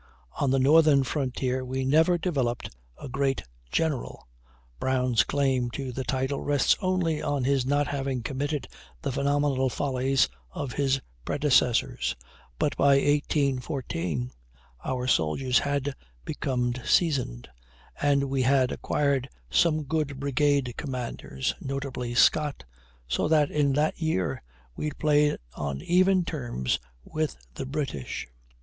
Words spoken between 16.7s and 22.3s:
seasoned, and we had acquired some good brigade commanders, notably